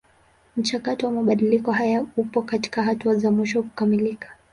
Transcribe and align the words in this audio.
Mchakato 0.57 1.05
wa 1.05 1.11
mabadiliko 1.13 1.71
haya 1.71 2.05
upo 2.17 2.41
katika 2.41 2.83
hatua 2.83 3.15
za 3.15 3.31
mwisho 3.31 3.63
kukamilika. 3.63 4.35